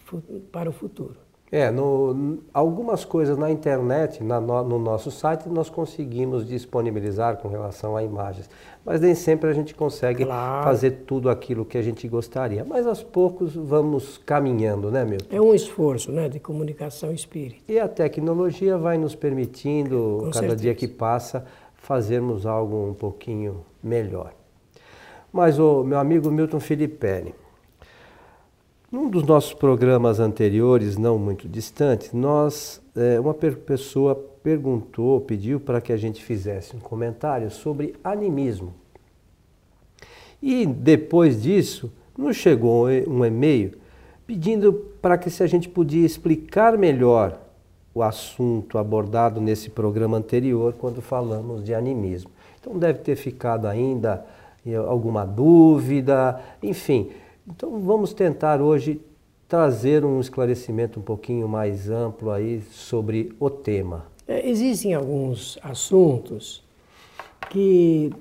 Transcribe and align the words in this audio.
para 0.52 0.70
o 0.70 0.74
futuro. 0.74 1.23
É, 1.54 1.70
no, 1.70 2.40
algumas 2.52 3.06
coisas 3.06 3.38
na 3.38 3.52
internet, 3.52 4.24
na, 4.24 4.42
no, 4.42 4.64
no, 4.64 4.80
nosso 4.80 5.12
site, 5.12 5.48
nós 5.48 5.70
conseguimos 5.70 6.48
disponibilizar 6.48 7.38
com 7.38 7.48
relação 7.48 7.96
a 7.96 8.02
imagens. 8.02 8.50
Mas 8.84 9.00
nem 9.00 9.14
sempre 9.14 9.52
a 9.52 9.54
gente 9.54 9.76
consegue 9.76 10.26
claro. 10.26 10.64
fazer 10.64 11.04
tudo 11.06 11.30
aquilo 11.30 11.64
que 11.64 11.78
a 11.78 11.82
gente 11.84 12.08
gostaria. 12.08 12.66
Mas 12.66 12.88
aos 12.88 13.04
poucos 13.04 13.54
vamos 13.54 14.18
caminhando, 14.18 14.90
né, 14.90 15.06
Milton? 15.06 15.28
É 15.30 15.40
um 15.40 15.54
esforço 15.54 16.12
né, 16.12 16.28
de 16.28 16.40
comunicação 16.40 17.12
espírita. 17.12 17.72
E 17.72 17.78
a 17.78 17.88
tecnologia 17.88 18.76
vai 18.76 18.98
nos 18.98 19.14
permitindo, 19.14 20.22
com 20.22 20.26
cada 20.32 20.40
certeza. 20.40 20.56
dia 20.56 20.74
que 20.74 20.88
passa, 20.88 21.46
fazermos 21.76 22.48
algo 22.48 22.90
um 22.90 22.96
pouquinho 22.96 23.64
melhor. 23.84 24.34
Mas 25.32 25.60
o 25.60 25.84
meu 25.84 26.00
amigo 26.00 26.32
Milton 26.32 26.60
Filipelli, 26.60 27.36
num 28.94 29.10
dos 29.10 29.24
nossos 29.24 29.56
programas 29.56 30.20
anteriores, 30.20 31.00
não 31.00 31.18
muito 31.18 31.50
distantes, 31.50 32.14
nós, 32.14 32.80
é, 32.96 33.20
uma 33.20 33.34
pessoa 33.34 34.14
perguntou, 34.44 35.20
pediu 35.20 35.60
para 35.60 35.82
que 35.82 35.92
a 35.92 35.98
gente 35.98 36.24
fizesse 36.24 36.76
um 36.76 36.80
comentário 36.80 37.50
sobre 37.50 37.96
animismo. 38.04 38.72
E 40.40 40.64
depois 40.68 41.42
disso, 41.42 41.92
nos 42.16 42.38
chegou 42.38 42.86
um 43.08 43.26
e-mail 43.26 43.74
pedindo 44.28 44.72
para 45.02 45.18
que 45.18 45.32
se 45.32 45.42
a 45.42 45.48
gente 45.48 45.68
podia 45.68 46.06
explicar 46.06 46.78
melhor 46.78 47.40
o 47.96 48.04
assunto 48.04 48.78
abordado 48.78 49.42
nesse 49.42 49.72
programa 49.72 50.18
anterior, 50.18 50.72
quando 50.78 51.02
falamos 51.02 51.64
de 51.64 51.74
animismo. 51.74 52.30
Então 52.62 52.78
deve 52.78 53.00
ter 53.00 53.16
ficado 53.16 53.66
ainda 53.66 54.24
eh, 54.64 54.76
alguma 54.76 55.26
dúvida, 55.26 56.40
enfim. 56.62 57.10
Então 57.48 57.80
vamos 57.82 58.14
tentar 58.14 58.62
hoje 58.62 59.02
trazer 59.48 60.06
um 60.06 60.20
esclarecimento 60.20 61.00
um 61.00 61.04
pouquinho 61.04 61.48
mais 61.48 61.90
amplo 61.90 62.32
aí 62.32 62.62
sobre 62.72 63.34
o 63.40 63.50
tema. 63.50 64.06
É, 64.28 64.50
existem 64.50 64.94
alguns 64.94 65.60
assuntos 65.62 66.64
que, 67.50 68.12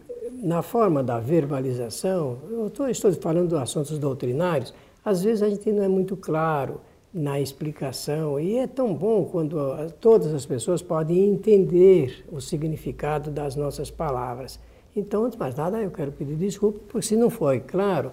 na 0.42 0.60
forma 0.60 1.02
da 1.02 1.20
verbalização, 1.20 2.38
eu 2.50 2.68
tô, 2.68 2.88
estou 2.88 3.12
falando 3.12 3.50
de 3.50 3.54
assuntos 3.54 3.98
doutrinários, 3.98 4.74
às 5.04 5.22
vezes 5.22 5.42
a 5.42 5.48
gente 5.48 5.70
não 5.70 5.84
é 5.84 5.88
muito 5.88 6.16
claro 6.16 6.80
na 7.14 7.40
explicação 7.40 8.40
e 8.40 8.56
é 8.56 8.66
tão 8.66 8.92
bom 8.92 9.24
quando 9.24 9.56
todas 10.00 10.34
as 10.34 10.44
pessoas 10.44 10.82
podem 10.82 11.28
entender 11.28 12.24
o 12.32 12.40
significado 12.40 13.30
das 13.30 13.54
nossas 13.54 13.90
palavras. 13.90 14.58
Então, 14.96 15.24
antes 15.24 15.36
de 15.36 15.40
mais 15.40 15.54
nada, 15.54 15.80
eu 15.80 15.90
quero 15.90 16.10
pedir 16.10 16.34
desculpa, 16.34 16.80
porque 16.88 17.06
se 17.06 17.16
não 17.16 17.30
foi 17.30 17.60
claro, 17.60 18.12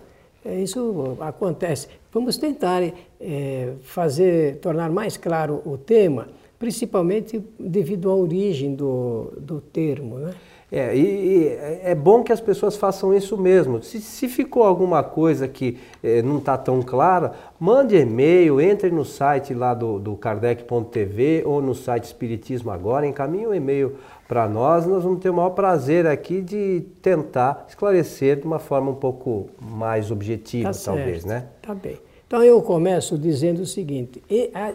isso 0.56 1.18
acontece. 1.20 1.88
Vamos 2.12 2.38
tentar 2.38 2.82
é, 3.20 3.74
fazer, 3.82 4.58
tornar 4.58 4.90
mais 4.90 5.18
claro 5.18 5.62
o 5.66 5.78
tema, 5.78 6.28
principalmente 6.58 7.44
devido 7.60 8.10
à 8.10 8.16
origem 8.16 8.76
do, 8.76 9.34
do 9.40 9.62
termo. 9.62 10.18
Né? 10.18 10.34
É, 10.72 10.96
e, 10.96 11.02
e, 11.02 11.58
é 11.84 11.96
bom 11.96 12.24
que 12.24 12.32
as 12.32 12.40
pessoas 12.40 12.76
façam 12.76 13.14
isso 13.14 13.36
mesmo. 13.38 13.82
Se, 13.82 14.00
se 14.00 14.28
ficou 14.28 14.64
alguma 14.64 15.04
coisa 15.04 15.48
que 15.48 15.80
é, 16.04 16.22
não 16.22 16.38
está 16.38 16.58
tão 16.58 16.82
clara, 16.82 17.34
mande 17.60 17.96
e-mail, 17.96 18.62
entre 18.62 18.92
no 18.92 19.04
site 19.04 19.54
lá 19.54 19.74
do, 19.74 19.98
do 19.98 20.16
kardec.tv 20.16 21.44
ou 21.46 21.62
no 21.62 21.74
site 21.74 22.04
Espiritismo 22.04 22.70
Agora, 22.70 23.08
encaminhe 23.08 23.48
o 23.48 23.50
um 23.50 23.56
e-mail 23.56 23.96
para 24.28 24.48
nós, 24.48 24.86
nós 24.86 25.04
vamos 25.04 25.20
ter 25.22 25.32
o 25.32 25.34
maior 25.34 25.50
prazer 25.52 26.06
aqui 26.06 26.40
de 26.40 26.86
tentar 27.02 27.66
esclarecer 27.68 28.40
de 28.40 28.46
uma 28.46 28.60
forma 28.60 28.92
um 28.92 28.96
pouco 28.96 29.50
mais 29.60 30.12
objetiva, 30.12 30.72
tá 30.72 30.80
talvez, 30.86 31.26
né? 31.26 31.48
Tá 31.64 31.74
bem. 31.74 31.98
Então 32.28 32.44
eu 32.44 32.62
começo 32.62 33.18
dizendo 33.18 33.64
o 33.64 33.66
seguinte: 33.66 34.22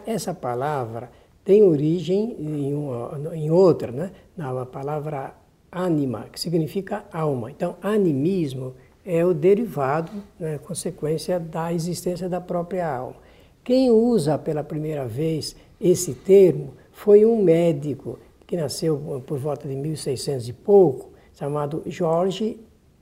essa 0.05 0.35
palavra 0.35 1.09
tem 1.45 1.63
origem 1.63 2.35
em, 2.37 2.75
uma, 2.75 3.37
em 3.37 3.49
outra, 3.49 3.93
né? 3.93 4.11
Na 4.37 4.67
palavra 4.67 5.33
anima, 5.75 6.27
que 6.31 6.39
significa 6.39 7.05
alma. 7.13 7.51
Então, 7.51 7.77
animismo 7.83 8.75
é 9.05 9.25
o 9.25 9.35
derivado, 9.35 10.13
né, 10.39 10.59
consequência 10.59 11.39
da 11.41 11.73
existência 11.73 12.29
da 12.29 12.41
própria 12.41 12.89
alma. 12.89 13.17
Quem 13.65 13.91
usa 13.91 14.39
pela 14.39 14.63
primeira 14.63 15.07
vez 15.07 15.57
esse 15.81 16.15
termo 16.15 16.75
foi 16.93 17.27
um 17.27 17.43
médico 17.43 18.19
que 18.47 18.57
nasceu 18.57 19.23
por 19.27 19.39
volta 19.39 19.67
de 19.67 19.75
1600 19.75 20.49
e 20.49 20.53
pouco, 20.53 21.11
chamado 21.35 21.83
Jorge 21.87 22.59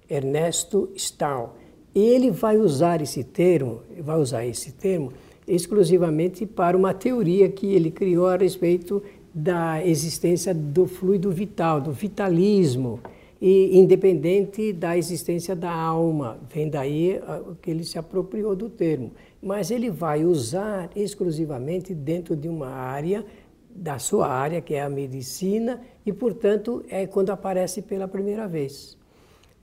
Ernesto 0.09 0.91
Stahl. 0.97 1.57
Ele 1.95 2.31
vai 2.31 2.57
usar 2.57 3.03
esse 3.03 3.23
termo, 3.23 3.83
vai 4.01 4.19
usar 4.19 4.47
esse 4.47 4.73
termo 4.73 5.13
exclusivamente 5.47 6.47
para 6.47 6.77
uma 6.77 6.95
teoria 6.95 7.49
que 7.49 7.67
ele 7.67 7.91
criou 7.91 8.29
a 8.29 8.37
respeito 8.37 9.03
da 9.35 9.85
existência 9.85 10.55
do 10.55 10.87
fluido 10.87 11.31
vital, 11.31 11.81
do 11.81 11.93
vitalismo, 11.93 13.01
e 13.41 13.77
independente 13.77 14.73
da 14.73 14.97
existência 14.97 15.57
da 15.57 15.73
alma. 15.73 16.39
Vem 16.49 16.69
daí 16.69 17.21
que 17.61 17.73
ele 17.73 17.83
se 17.83 17.99
apropriou 17.99 18.55
do 18.55 18.71
termo. 18.71 19.11
Mas 19.43 19.73
ele 19.73 19.91
vai 19.91 20.25
usar 20.25 20.89
exclusivamente 20.95 21.93
dentro 21.93 22.37
de 22.37 22.49
uma 22.49 22.69
área 22.69 23.27
da 23.69 23.99
sua 23.99 24.29
área, 24.29 24.61
que 24.61 24.75
é 24.75 24.83
a 24.83 24.89
medicina, 24.89 25.81
e, 26.07 26.13
portanto, 26.13 26.85
é 26.89 27.05
quando 27.05 27.31
aparece 27.31 27.83
pela 27.83 28.07
primeira 28.07 28.47
vez. 28.47 28.97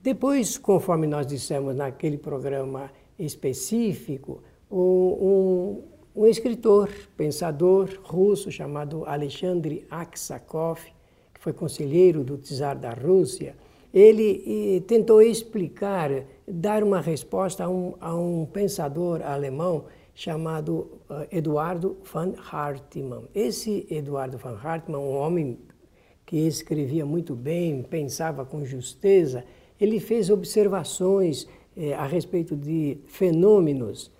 Depois, 0.04 0.58
conforme 0.58 1.08
nós 1.08 1.26
dissemos 1.26 1.74
naquele 1.74 2.18
programa 2.18 2.92
específico, 3.18 4.42
um, 4.70 5.82
um, 6.16 6.26
escritor, 6.26 6.90
pensador 7.16 8.00
russo 8.04 8.52
chamado 8.52 9.06
Alexandre 9.06 9.86
Aksakov, 9.90 10.80
que 11.34 11.40
foi 11.40 11.54
conselheiro 11.54 12.24
do 12.24 12.38
czar 12.38 12.76
da 12.76 12.92
Rússia, 12.92 13.56
ele 13.94 14.82
tentou 14.82 15.22
explicar, 15.22 16.12
dar 16.48 16.84
uma 16.84 17.02
resposta 17.02 17.64
a 17.64 17.70
um, 17.70 17.96
a 18.00 18.14
um 18.16 18.46
pensador 18.46 19.22
alemão 19.24 19.86
chamado 20.14 21.00
uh, 21.10 21.26
Eduardo 21.32 21.98
van 22.04 22.34
Hartmann. 22.52 23.24
Esse 23.34 23.88
Eduardo 23.90 24.38
van 24.38 24.60
Hartmann, 24.62 25.00
um 25.00 25.16
homem 25.16 25.58
que 26.26 26.46
escrevia 26.46 27.06
muito 27.06 27.34
bem, 27.34 27.82
pensava 27.82 28.46
com 28.46 28.64
justeza, 28.66 29.44
ele 29.80 30.00
fez 30.00 30.30
observações 30.30 31.48
eh, 31.76 31.94
a 31.94 32.06
respeito 32.06 32.56
de 32.56 33.00
fenômenos, 33.08 34.12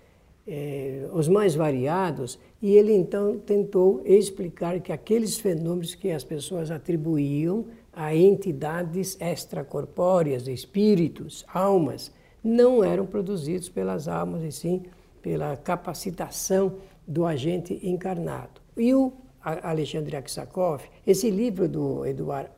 eh, 0.46 1.08
os 1.12 1.28
mais 1.28 1.54
variados, 1.54 2.38
e 2.60 2.74
ele 2.76 2.92
então 2.92 3.38
tentou 3.38 4.02
explicar 4.04 4.80
que 4.80 4.92
aqueles 4.92 5.38
fenômenos 5.38 5.94
que 5.94 6.10
as 6.10 6.24
pessoas 6.24 6.70
atribuíam 6.70 7.66
a 7.92 8.14
entidades 8.14 9.20
extracorpóreas, 9.20 10.46
espíritos, 10.46 11.44
almas, 11.52 12.12
não 12.42 12.82
eram 12.82 13.06
produzidos 13.06 13.68
pelas 13.68 14.08
almas, 14.08 14.42
e 14.42 14.52
sim 14.52 14.82
pela 15.20 15.56
capacitação 15.56 16.74
do 17.06 17.26
agente 17.26 17.78
encarnado. 17.82 18.60
E 18.76 18.94
o 18.94 19.12
Alexandre 19.42 20.16
Aksakov, 20.16 20.82
esse 21.06 21.30
livro 21.30 21.68
do 21.68 22.06
Eduard 22.06 22.50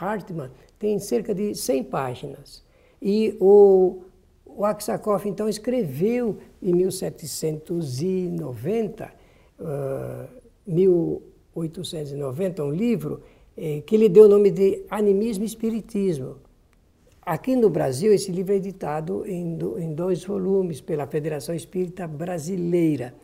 Hartmann 0.00 0.50
tem 0.78 0.98
cerca 0.98 1.34
de 1.34 1.54
100 1.54 1.84
páginas. 1.84 2.64
E 3.00 3.36
o, 3.40 4.02
o 4.48 4.64
Aksakov, 4.64 5.26
então, 5.26 5.48
escreveu 5.48 6.38
em 6.60 6.74
1790, 6.74 9.12
uh, 9.60 10.28
1890, 10.66 12.64
um 12.64 12.70
livro 12.70 13.22
eh, 13.56 13.82
que 13.86 13.96
lhe 13.96 14.08
deu 14.08 14.24
o 14.24 14.28
nome 14.28 14.50
de 14.50 14.84
Animismo 14.90 15.44
e 15.44 15.46
Espiritismo. 15.46 16.36
Aqui 17.22 17.56
no 17.56 17.68
Brasil, 17.68 18.12
esse 18.12 18.30
livro 18.30 18.52
é 18.52 18.56
editado 18.56 19.26
em, 19.26 19.56
do, 19.56 19.78
em 19.78 19.92
dois 19.92 20.24
volumes 20.24 20.80
pela 20.80 21.06
Federação 21.06 21.54
Espírita 21.54 22.06
Brasileira. 22.06 23.14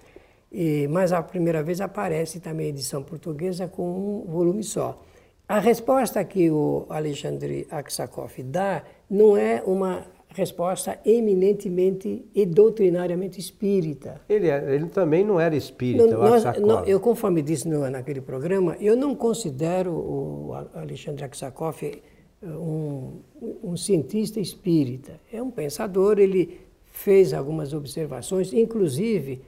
E, 0.52 0.86
mas 0.88 1.12
a 1.12 1.22
primeira 1.22 1.62
vez 1.62 1.80
aparece 1.80 2.38
também 2.38 2.66
a 2.66 2.68
edição 2.68 3.02
portuguesa 3.02 3.66
com 3.66 3.82
um 3.82 4.30
volume 4.30 4.62
só. 4.62 5.02
A 5.48 5.58
resposta 5.58 6.22
que 6.24 6.50
o 6.50 6.86
Alexandre 6.88 7.66
Aksakov 7.70 8.42
dá 8.42 8.82
não 9.08 9.36
é 9.36 9.62
uma 9.66 10.06
resposta 10.34 10.98
eminentemente 11.04 12.26
e 12.34 12.44
doutrinariamente 12.44 13.38
espírita. 13.38 14.20
Ele, 14.28 14.48
é, 14.48 14.74
ele 14.74 14.86
também 14.86 15.24
não 15.24 15.38
era 15.38 15.54
espírita, 15.54 16.06
não, 16.06 16.18
nós, 16.18 16.44
não, 16.60 16.84
Eu, 16.84 16.98
conforme 16.98 17.40
disse 17.40 17.68
no, 17.68 17.88
naquele 17.88 18.20
programa, 18.20 18.76
eu 18.80 18.96
não 18.96 19.14
considero 19.14 19.92
o 19.92 20.52
Alexandre 20.74 21.24
Aksakov 21.24 21.82
eh, 21.84 22.00
um, 22.42 23.20
um 23.62 23.76
cientista 23.76 24.40
espírita. 24.40 25.20
É 25.32 25.40
um 25.40 25.52
pensador, 25.52 26.18
ele 26.18 26.60
fez 26.84 27.32
algumas 27.32 27.72
observações, 27.72 28.52
inclusive 28.52 29.40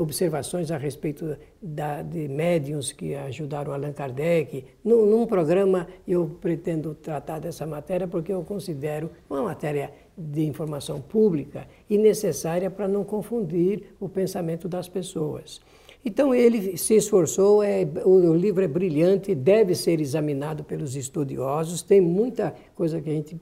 observações 0.00 0.70
a 0.70 0.78
respeito 0.78 1.36
da, 1.60 2.00
de 2.00 2.26
médiums 2.26 2.90
que 2.90 3.14
ajudaram 3.14 3.72
Allan 3.72 3.92
Kardec. 3.92 4.64
Num, 4.82 5.04
num, 5.04 5.26
programa 5.26 5.86
eu 6.06 6.38
pretendo 6.40 6.94
tratar 6.94 7.38
dessa 7.38 7.66
matéria 7.66 8.08
porque 8.08 8.32
eu 8.32 8.42
considero 8.42 9.10
uma 9.28 9.42
matéria 9.42 9.92
de 10.18 10.44
informação 10.44 11.00
pública 11.00 11.68
e 11.88 11.96
necessária 11.96 12.68
para 12.68 12.88
não 12.88 13.04
confundir 13.04 13.94
o 14.00 14.08
pensamento 14.08 14.68
das 14.68 14.88
pessoas. 14.88 15.60
Então 16.04 16.34
ele 16.34 16.76
se 16.76 16.94
esforçou, 16.94 17.62
é, 17.62 17.86
o 18.04 18.34
livro 18.34 18.64
é 18.64 18.68
brilhante, 18.68 19.34
deve 19.34 19.74
ser 19.74 20.00
examinado 20.00 20.64
pelos 20.64 20.96
estudiosos, 20.96 21.82
tem 21.82 22.00
muita 22.00 22.54
coisa 22.74 23.00
que 23.00 23.10
a 23.10 23.12
gente 23.12 23.36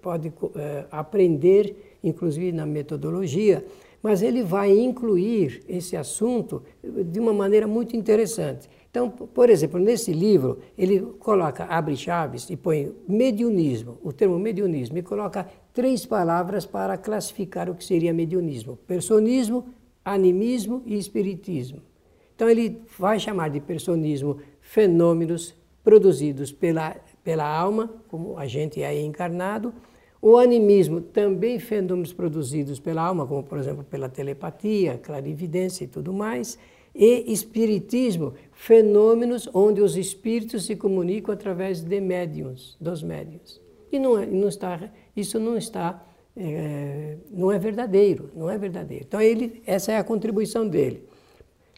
pode 0.00 0.32
é, 0.56 0.84
aprender, 0.90 1.98
inclusive 2.02 2.52
na 2.52 2.64
metodologia, 2.64 3.64
mas 4.02 4.22
ele 4.22 4.42
vai 4.42 4.76
incluir 4.76 5.62
esse 5.68 5.96
assunto 5.96 6.62
de 6.82 7.20
uma 7.20 7.32
maneira 7.32 7.66
muito 7.66 7.96
interessante. 7.96 8.68
Então, 8.90 9.08
por 9.08 9.48
exemplo, 9.48 9.80
nesse 9.80 10.12
livro, 10.12 10.58
ele 10.76 11.00
coloca, 11.18 11.64
abre 11.64 11.96
chaves 11.96 12.50
e 12.50 12.56
põe 12.56 12.92
mediunismo, 13.08 13.96
o 14.02 14.12
termo 14.12 14.38
mediunismo, 14.38 14.98
e 14.98 15.02
coloca 15.02 15.48
três 15.72 16.04
palavras 16.06 16.66
para 16.66 16.96
classificar 16.96 17.68
o 17.70 17.74
que 17.74 17.84
seria 17.84 18.12
mediunismo: 18.12 18.76
personismo, 18.86 19.66
animismo 20.04 20.82
e 20.84 20.96
espiritismo. 20.98 21.80
Então, 22.34 22.48
ele 22.48 22.82
vai 22.98 23.18
chamar 23.18 23.50
de 23.50 23.60
personismo 23.60 24.38
fenômenos 24.60 25.54
produzidos 25.84 26.52
pela, 26.52 26.96
pela 27.22 27.44
alma, 27.44 27.92
como 28.08 28.38
a 28.38 28.46
gente 28.46 28.82
é 28.82 29.00
encarnado, 29.00 29.72
o 30.20 30.36
animismo, 30.36 31.00
também 31.00 31.58
fenômenos 31.58 32.12
produzidos 32.12 32.78
pela 32.78 33.02
alma, 33.02 33.26
como 33.26 33.42
por 33.42 33.58
exemplo 33.58 33.82
pela 33.82 34.08
telepatia, 34.08 34.96
clarividência 34.96 35.82
e 35.82 35.88
tudo 35.88 36.12
mais, 36.12 36.56
e 36.94 37.32
espiritismo, 37.32 38.34
fenômenos 38.52 39.48
onde 39.52 39.80
os 39.80 39.96
espíritos 39.96 40.66
se 40.66 40.76
comunicam 40.76 41.34
através 41.34 41.80
de 41.80 42.00
médiums, 42.00 42.76
dos 42.80 43.02
médiums. 43.02 43.60
E 43.90 43.98
não, 43.98 44.16
é, 44.16 44.24
não 44.24 44.48
está, 44.48 44.92
isso 45.16 45.38
não 45.38 45.56
está, 45.56 46.02
é, 46.36 47.16
não 47.30 47.52
é 47.52 47.58
verdadeiro, 47.58 48.30
não 48.34 48.50
é 48.50 48.56
verdadeiro. 48.58 49.04
Então 49.06 49.20
ele, 49.20 49.62
essa 49.66 49.92
é 49.92 49.98
a 49.98 50.04
contribuição 50.04 50.66
dele. 50.66 51.06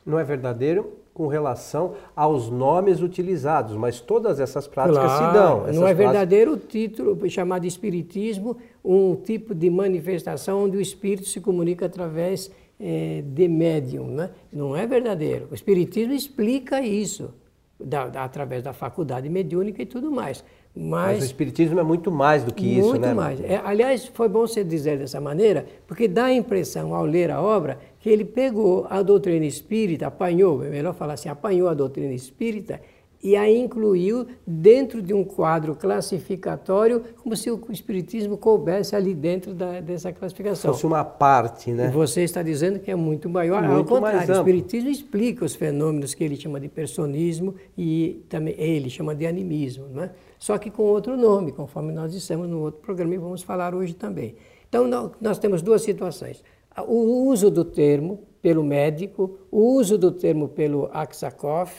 Não 0.04 0.19
é 0.19 0.25
verdadeiro 0.25 0.98
com 1.14 1.28
relação 1.28 1.94
aos 2.14 2.50
nomes 2.50 3.00
utilizados, 3.00 3.76
mas 3.76 4.00
todas 4.00 4.40
essas 4.40 4.66
práticas 4.66 5.04
claro, 5.04 5.26
se 5.26 5.32
dão. 5.32 5.62
Essas 5.62 5.76
não 5.76 5.86
é 5.86 5.94
verdadeiro 5.94 6.54
o 6.54 6.56
título 6.56 7.31
chamado 7.31 7.64
espiritismo, 7.64 8.56
um 8.84 9.14
tipo 9.14 9.54
de 9.54 9.70
manifestação 9.70 10.64
onde 10.64 10.76
o 10.76 10.81
espírito 10.81 11.28
se 11.28 11.40
comunica 11.40 11.86
através 11.86 12.50
é, 12.81 13.22
de 13.25 13.46
médium, 13.46 14.08
né? 14.08 14.31
Não 14.52 14.76
é 14.76 14.86
verdadeiro. 14.86 15.48
O 15.50 15.54
espiritismo 15.54 16.12
explica 16.12 16.81
isso 16.81 17.32
da, 17.78 18.08
da, 18.08 18.25
através 18.25 18.62
da 18.62 18.72
faculdade 18.72 19.28
mediúnica 19.28 19.82
e 19.82 19.86
tudo 19.86 20.10
mais. 20.10 20.44
Mas, 20.76 21.15
Mas, 21.15 21.23
o 21.23 21.26
Espiritismo 21.26 21.79
é 21.79 21.85
muito 21.85 22.11
mais 22.11 22.43
do 22.43 22.53
que 22.53 22.67
isso, 22.67 22.94
né? 22.94 23.09
Muito 23.09 23.17
mais. 23.17 23.41
É, 23.41 23.61
aliás, 23.65 24.06
foi 24.06 24.29
bom 24.29 24.41
você 24.41 24.65
dizer 24.65 24.99
dessa 24.99 25.21
maneira, 25.21 25.65
porque 25.87 26.09
dá 26.09 26.25
a 26.25 26.35
impressão, 26.35 26.93
ao 26.93 27.05
ler 27.05 27.31
a 27.31 27.41
obra, 27.41 27.79
que 28.00 28.11
ele 28.11 28.25
pegou 28.25 28.85
a 28.91 29.00
doutrina 29.00 29.47
espírita, 29.47 30.09
apanhou, 30.09 30.65
é 30.65 30.69
melhor 30.69 30.93
falar 30.93 31.15
assim, 31.15 31.29
apanhou 31.29 31.69
a 31.69 31.75
doutrina 31.75 32.12
espírita 32.12 32.81
e 33.25 33.35
a 33.37 33.50
incluiu 33.50 34.26
dentro 34.47 35.00
de 35.00 35.15
um 35.15 35.25
quadro 35.25 35.75
classificatório, 35.75 37.03
como 37.23 37.35
se 37.35 37.50
o 37.50 37.59
Espiritismo 37.71 38.37
coubesse 38.37 38.94
ali 38.94 39.15
dentro 39.15 39.55
da, 39.55 39.81
dessa 39.81 40.12
classificação. 40.12 40.75
Fosse 40.75 40.85
uma 40.85 41.03
parte, 41.03 41.73
né? 41.73 41.88
E 41.88 41.91
você 41.91 42.23
está 42.23 42.43
dizendo 42.43 42.79
que 42.79 42.91
é 42.91 42.94
muito 42.94 43.31
maior. 43.31 43.62
Muito 43.62 43.94
Ao 43.94 44.00
contrário, 44.00 44.29
o 44.29 44.37
Espiritismo 44.37 44.91
explica 44.91 45.43
os 45.43 45.55
fenômenos 45.55 46.12
que 46.12 46.23
ele 46.23 46.37
chama 46.37 46.61
de 46.61 46.69
personismo 46.69 47.55
e 47.79 48.23
também 48.29 48.55
ele 48.59 48.91
chama 48.91 49.15
de 49.15 49.27
animismo, 49.27 49.87
né? 49.87 50.11
só 50.38 50.59
que 50.59 50.70
com 50.70 50.82
outro 50.82 51.17
nome, 51.17 51.50
conforme 51.53 51.91
nós 51.91 52.12
dissemos 52.12 52.46
no 52.46 52.60
outro 52.60 52.82
programa 52.82 53.15
e 53.15 53.19
vamos 53.19 53.43
falar 53.43 53.75
hoje 53.75 53.94
também. 53.94 54.34
Então, 54.69 54.87
nós 55.19 55.39
temos 55.39 55.63
duas 55.63 55.81
situações 55.81 56.43
o 56.82 57.29
uso 57.29 57.51
do 57.51 57.65
termo 57.65 58.20
pelo 58.43 58.65
médico, 58.65 59.39
o 59.51 59.77
uso 59.77 59.96
do 59.96 60.10
termo 60.10 60.48
pelo 60.48 60.91
Aksakov 60.93 61.70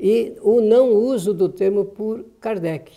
e 0.00 0.34
o 0.40 0.60
não 0.60 0.94
uso 0.94 1.34
do 1.34 1.48
termo 1.48 1.84
por 1.84 2.24
Kardec. 2.40 2.90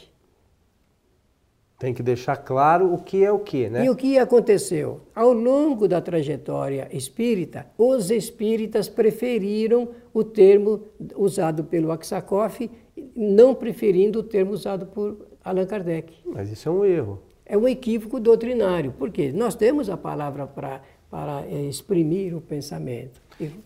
Tem 1.77 1.93
que 1.93 2.01
deixar 2.01 2.38
claro 2.38 2.93
o 2.93 2.98
que 2.98 3.25
é 3.25 3.31
o 3.31 3.39
que, 3.39 3.69
né? 3.69 3.83
E 3.83 3.89
o 3.89 3.95
que 3.95 4.17
aconteceu? 4.17 5.01
Ao 5.13 5.33
longo 5.33 5.86
da 5.86 6.00
trajetória 6.00 6.88
espírita, 6.93 7.67
os 7.77 8.10
espíritas 8.10 8.88
preferiram 8.88 9.89
o 10.13 10.24
termo 10.24 10.83
usado 11.17 11.65
pelo 11.65 11.91
Aksakov, 11.91 12.69
não 13.13 13.53
preferindo 13.53 14.19
o 14.19 14.24
termo 14.24 14.53
usado 14.53 14.86
por 14.86 15.27
Allan 15.43 15.65
Kardec. 15.65 16.13
Mas 16.25 16.50
isso 16.50 16.69
é 16.69 16.72
um 16.72 16.86
erro. 16.86 17.19
É 17.45 17.57
um 17.57 17.67
equívoco 17.67 18.17
doutrinário. 18.17 18.93
Por 18.93 19.12
quê? 19.12 19.33
Nós 19.33 19.53
temos 19.53 19.89
a 19.89 19.98
palavra 19.98 20.48
para 20.48 20.81
para 21.13 21.45
eh, 21.45 21.67
exprimir 21.69 22.36
o 22.36 22.41
pensamento. 22.41 23.22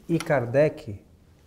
E 0.09 0.19
Kardec 0.19 0.99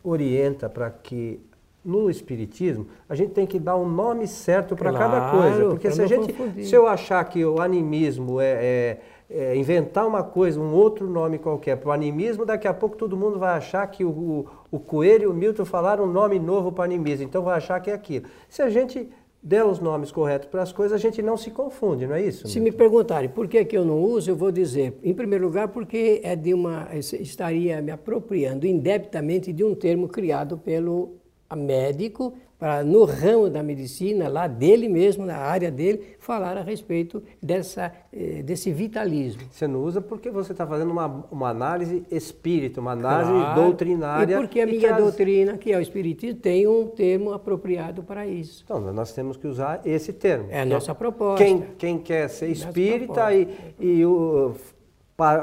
orienta 0.03 0.67
para 0.67 0.89
que 0.89 1.39
no 1.85 2.11
espiritismo 2.11 2.87
a 3.09 3.15
gente 3.15 3.31
tem 3.31 3.47
que 3.47 3.59
dar 3.59 3.77
um 3.77 3.89
nome 3.89 4.27
certo 4.27 4.77
para 4.77 4.91
claro, 4.91 5.13
cada 5.13 5.31
coisa, 5.31 5.69
porque 5.71 5.91
se 5.91 6.03
a 6.03 6.07
gente, 6.07 6.33
confundir. 6.33 6.67
se 6.67 6.75
eu 6.75 6.87
achar 6.87 7.25
que 7.25 7.45
o 7.45 7.61
animismo 7.61 8.41
é, 8.41 8.53
é, 8.53 9.01
é, 9.31 9.57
inventar 9.57 10.07
uma 10.07 10.23
coisa, 10.23 10.61
um 10.61 10.73
outro 10.75 11.09
nome 11.09 11.39
qualquer 11.39 11.77
para 11.77 11.89
o 11.89 11.93
animismo, 11.93 12.45
daqui 12.45 12.69
a 12.69 12.75
pouco 12.75 12.97
todo 12.97 13.17
mundo 13.17 13.39
vai 13.39 13.57
achar 13.57 13.87
que 13.87 14.05
o, 14.05 14.11
o, 14.11 14.47
o 14.71 14.79
Coelho 14.79 15.25
e 15.25 15.27
o 15.27 15.33
Milton 15.33 15.65
falaram 15.65 16.05
um 16.05 16.13
nome 16.13 16.39
novo 16.39 16.71
para 16.71 16.83
o 16.83 16.85
animismo, 16.85 17.25
então 17.25 17.43
vai 17.43 17.57
achar 17.57 17.81
que 17.81 17.91
é 17.91 17.95
aquilo. 17.95 18.27
Se 18.49 18.61
a 18.61 18.69
gente 18.69 19.09
der 19.43 19.65
os 19.65 19.79
nomes 19.79 20.13
corretos 20.13 20.49
para 20.49 20.63
as 20.63 20.71
coisas, 20.71 20.95
a 20.95 20.99
gente 20.99 21.23
não 21.23 21.37
se 21.37 21.51
confunde, 21.51 22.07
não 22.07 22.15
é 22.15 22.23
isso? 22.23 22.47
Se 22.47 22.61
me 22.61 22.71
perguntarem 22.71 23.29
por 23.29 23.49
que, 23.49 23.65
que 23.65 23.77
eu 23.77 23.85
não 23.85 23.99
uso, 24.03 24.31
eu 24.31 24.37
vou 24.37 24.53
dizer, 24.53 24.99
em 25.03 25.15
primeiro 25.15 25.47
lugar, 25.47 25.69
porque 25.69 26.21
é 26.23 26.37
de 26.37 26.53
uma, 26.53 26.89
estaria 26.95 27.81
me 27.81 27.91
apropriando 27.91 28.67
indebitamente 28.67 29.51
de 29.51 29.65
um 29.65 29.75
termo 29.75 30.09
criado 30.09 30.59
pelo 30.59 31.20
médico 31.57 32.35
para 32.61 32.85
no 32.85 33.05
ramo 33.05 33.49
da 33.49 33.63
medicina, 33.63 34.29
lá 34.29 34.47
dele 34.47 34.87
mesmo, 34.87 35.25
na 35.25 35.39
área 35.39 35.71
dele, 35.71 36.15
falar 36.19 36.59
a 36.59 36.63
respeito 36.63 37.23
dessa, 37.43 37.91
eh, 38.13 38.43
desse 38.43 38.71
vitalismo. 38.71 39.41
Você 39.51 39.67
não 39.67 39.83
usa 39.83 40.03
porque 40.03 40.31
você 40.31 40.53
está 40.53 40.67
fazendo 40.67 40.91
uma, 40.91 41.25
uma 41.31 41.49
análise 41.49 42.05
espírita, 42.11 42.79
uma 42.79 42.93
análise 42.93 43.33
claro. 43.33 43.63
doutrinária. 43.63 44.35
E 44.35 44.39
porque 44.39 44.61
a 44.61 44.67
minha 44.67 44.93
doutrina, 44.93 45.57
que 45.57 45.73
é 45.73 45.79
o 45.79 45.81
espiritismo, 45.81 46.39
tem 46.39 46.69
um 46.69 46.87
termo 46.87 47.33
apropriado 47.33 48.03
para 48.03 48.27
isso. 48.27 48.63
Então, 48.63 48.79
nós 48.93 49.11
temos 49.15 49.39
que 49.39 49.47
usar 49.47 49.81
esse 49.87 50.13
termo. 50.13 50.49
É 50.51 50.61
a 50.61 50.67
nossa 50.67 50.95
proposta. 50.95 51.43
Quem, 51.43 51.65
quem 51.79 51.99
quer 51.99 52.29
ser 52.29 52.49
espírita 52.49 53.33
e, 53.33 53.49
e 53.81 54.05
o, 54.05 54.55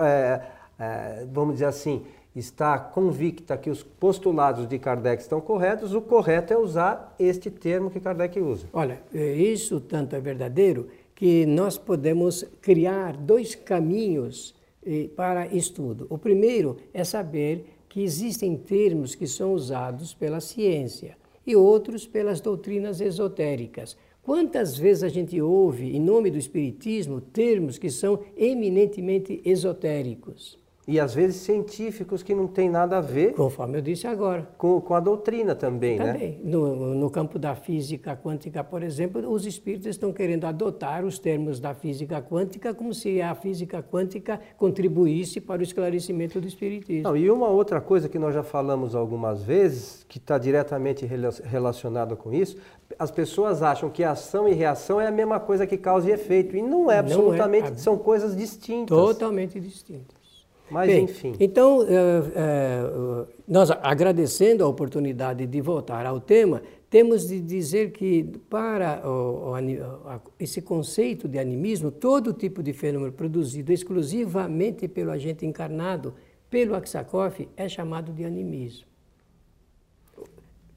é, 0.04 0.42
é, 0.80 1.26
vamos 1.32 1.56
dizer 1.56 1.66
assim, 1.66 2.04
está 2.40 2.78
convicta 2.78 3.58
que 3.58 3.70
os 3.70 3.84
postulados 3.84 4.68
de 4.68 4.78
Kardec 4.78 5.22
estão 5.22 5.42
corretos, 5.42 5.94
o 5.94 6.02
correto 6.02 6.54
é 6.54 6.58
usar 6.58 7.16
este 7.20 7.50
termo 7.50 7.90
que 7.90 8.00
Kardec 8.00 8.40
usa. 8.40 8.68
Olha, 8.74 9.02
é, 9.14 9.34
isso 9.34 9.80
tanto 9.80 10.16
é 10.16 10.20
verdadeiro 10.20 10.88
que 11.16 11.46
nós 11.46 11.78
podemos 11.78 12.46
criar 12.62 13.18
dois 13.18 13.56
caminhos 13.56 14.54
eh, 14.86 15.10
para 15.16 15.48
estudo. 15.48 16.06
O 16.10 16.18
primeiro 16.18 16.78
é 16.94 17.04
saber 17.04 17.66
que 17.90 18.04
existem 18.04 18.56
termos 18.56 19.16
que 19.16 19.26
são 19.26 19.54
usados 19.54 20.14
pela 20.14 20.40
ciência 20.40 21.18
e 21.46 21.56
outros 21.56 22.06
pelas 22.06 22.40
doutrinas 22.40 23.02
esotéricas. 23.02 23.98
Quantas 24.22 24.78
vezes 24.78 25.04
a 25.04 25.10
gente 25.10 25.42
ouve, 25.42 25.96
em 25.96 26.00
nome 26.00 26.30
do 26.30 26.38
Espiritismo, 26.38 27.20
termos 27.20 27.78
que 27.78 27.90
são 27.90 28.20
eminentemente 28.36 29.42
esotéricos? 29.44 30.60
E 30.88 31.02
às 31.02 31.14
vezes 31.14 31.42
científicos 31.42 32.24
que 32.24 32.34
não 32.34 32.48
têm 32.48 32.70
nada 32.70 33.00
a 33.00 33.02
ver. 33.02 33.34
Conforme 33.34 33.78
eu 33.78 33.82
disse 33.82 34.08
agora. 34.08 34.48
Com, 34.58 34.80
com 34.80 34.94
a 34.94 35.02
doutrina 35.02 35.54
também, 35.54 35.98
também. 35.98 36.14
né? 36.14 36.14
Também. 36.14 36.42
No, 36.46 36.96
no 36.96 37.10
campo 37.10 37.38
da 37.38 37.56
física 37.56 38.16
quântica, 38.16 38.64
por 38.64 38.82
exemplo, 38.82 39.30
os 39.30 39.46
espíritos 39.46 39.88
estão 39.88 40.14
querendo 40.14 40.46
adotar 40.46 41.04
os 41.04 41.20
termos 41.20 41.60
da 41.60 41.74
física 41.74 42.22
quântica 42.22 42.74
como 42.74 42.94
se 42.94 43.22
a 43.22 43.36
física 43.36 43.84
quântica 43.84 44.40
contribuísse 44.56 45.42
para 45.42 45.60
o 45.60 45.64
esclarecimento 45.64 46.40
do 46.40 46.48
espiritismo. 46.48 47.04
Não, 47.04 47.18
e 47.18 47.30
uma 47.30 47.50
outra 47.50 47.82
coisa 47.82 48.08
que 48.08 48.18
nós 48.18 48.34
já 48.34 48.44
falamos 48.44 48.96
algumas 48.96 49.44
vezes, 49.44 50.06
que 50.08 50.20
está 50.20 50.38
diretamente 50.38 51.06
relacionada 51.44 52.16
com 52.16 52.32
isso, 52.32 52.56
as 52.98 53.12
pessoas 53.12 53.62
acham 53.62 53.90
que 53.90 54.06
ação 54.06 54.48
e 54.48 54.54
reação 54.54 55.02
é 55.02 55.08
a 55.08 55.12
mesma 55.12 55.38
coisa 55.38 55.68
que 55.68 55.78
causa 55.78 56.10
e 56.10 56.14
efeito. 56.14 56.56
E 56.56 56.62
não 56.62 56.90
é 56.90 57.00
absolutamente, 57.00 57.68
não 57.68 57.76
é. 57.76 57.78
são 57.78 57.98
coisas 57.98 58.38
distintas. 58.38 58.98
Totalmente 58.98 59.60
distintas. 59.60 60.27
Mas, 60.70 60.90
Bem, 60.90 61.04
enfim. 61.06 61.34
Então, 61.40 61.84
é, 61.84 61.88
é, 62.36 63.26
nós 63.48 63.72
agradecendo 63.72 64.64
a 64.64 64.68
oportunidade 64.68 65.46
de 65.46 65.62
voltar 65.62 66.06
ao 66.06 66.20
tema, 66.20 66.62
temos 66.90 67.28
de 67.28 67.40
dizer 67.40 67.92
que 67.92 68.24
para 68.50 69.08
o, 69.08 69.52
o, 69.52 70.22
esse 70.40 70.62
conceito 70.62 71.28
de 71.28 71.40
animismo, 71.40 71.92
todo 71.92 72.34
tipo 72.34 72.62
de 72.62 72.74
fenômeno 72.74 73.12
produzido 73.14 73.72
exclusivamente 73.72 74.88
pelo 74.88 75.12
agente 75.12 75.46
encarnado, 75.46 76.14
pelo 76.50 76.76
Aksakoff, 76.76 77.48
é 77.56 77.68
chamado 77.68 78.12
de 78.12 78.26
animismo. 78.26 78.88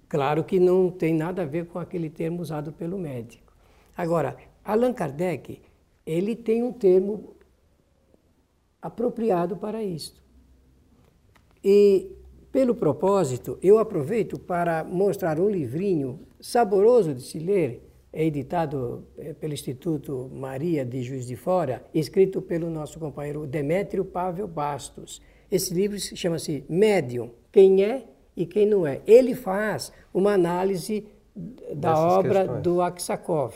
Claro 0.09 0.43
que 0.43 0.59
não 0.59 0.91
tem 0.91 1.15
nada 1.15 1.43
a 1.43 1.47
ver 1.47 1.67
com 1.67 1.79
aquele 1.79 2.11
termo 2.11 2.43
usado 2.43 2.73
pelo 2.73 2.99
médico. 2.99 3.53
Agora, 3.97 4.37
Allan 4.65 4.93
Kardec, 4.93 5.61
ele 6.05 6.35
tem 6.35 6.65
um 6.65 6.73
termo 6.73 7.37
apropriado 8.81 9.57
para 9.57 9.83
isto. 9.83 10.23
E, 11.63 12.11
pelo 12.51 12.75
propósito, 12.75 13.59
eu 13.63 13.79
aproveito 13.79 14.39
para 14.39 14.83
mostrar 14.83 15.39
um 15.39 15.49
livrinho 15.49 16.21
saboroso 16.41 17.15
de 17.15 17.23
se 17.23 17.39
ler, 17.39 17.87
é 18.13 18.25
editado 18.25 19.05
é, 19.17 19.33
pelo 19.35 19.53
Instituto 19.53 20.29
Maria 20.33 20.85
de 20.85 21.03
Juiz 21.03 21.27
de 21.27 21.37
Fora, 21.37 21.85
escrito 21.95 22.43
pelo 22.43 22.69
nosso 22.69 22.99
companheiro 22.99 23.47
Demétrio 23.47 24.05
Pavel 24.05 24.49
Bastos. 24.49 25.21
Esse 25.51 25.73
livro 25.73 25.99
chama-se 25.99 26.65
Médium, 26.69 27.31
quem 27.53 27.85
é 27.85 28.07
e 28.37 28.47
quem 28.47 28.67
não 28.67 28.87
é. 28.87 29.01
Ele 29.07 29.35
faz 29.35 29.93
uma 30.13 30.33
análise 30.33 31.07
da 31.75 31.91
Dessas 31.91 32.13
obra 32.13 32.41
questões. 32.41 32.63
do 32.63 32.83
Aksakov. 32.83 33.55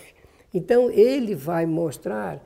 Então, 0.52 0.90
ele 0.90 1.35
vai 1.35 1.66
mostrar 1.66 2.40